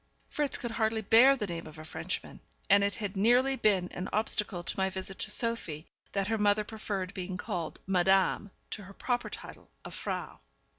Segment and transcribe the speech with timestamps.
[0.29, 2.39] Fritz could hardly bear the name of a Frenchman;
[2.71, 6.63] and it had nearly been an obstacle to my visit to Sophie that her mother
[6.63, 10.39] preferred being called Madame to her proper title of Frau.